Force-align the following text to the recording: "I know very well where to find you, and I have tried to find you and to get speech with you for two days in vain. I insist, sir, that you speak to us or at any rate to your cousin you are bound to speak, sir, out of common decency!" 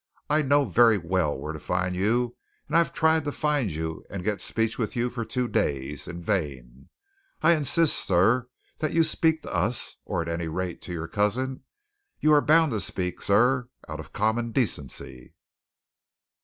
"I 0.31 0.41
know 0.41 0.65
very 0.65 0.97
well 0.97 1.37
where 1.37 1.53
to 1.53 1.59
find 1.59 1.95
you, 1.95 2.35
and 2.67 2.75
I 2.75 2.79
have 2.79 2.91
tried 2.91 3.23
to 3.25 3.31
find 3.31 3.69
you 3.69 4.03
and 4.09 4.23
to 4.23 4.31
get 4.31 4.41
speech 4.41 4.79
with 4.79 4.95
you 4.95 5.11
for 5.11 5.23
two 5.23 5.47
days 5.47 6.07
in 6.07 6.23
vain. 6.23 6.89
I 7.43 7.51
insist, 7.51 7.97
sir, 8.03 8.47
that 8.79 8.93
you 8.93 9.03
speak 9.03 9.43
to 9.43 9.53
us 9.53 9.97
or 10.03 10.23
at 10.23 10.27
any 10.27 10.47
rate 10.47 10.81
to 10.81 10.91
your 10.91 11.07
cousin 11.07 11.65
you 12.19 12.33
are 12.33 12.41
bound 12.41 12.71
to 12.71 12.79
speak, 12.81 13.21
sir, 13.21 13.69
out 13.87 13.99
of 13.99 14.11
common 14.11 14.51
decency!" 14.51 15.35